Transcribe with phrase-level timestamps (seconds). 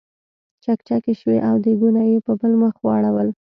[0.63, 3.29] چکچکې شوې او دیګونه یې په بل مخ واړول.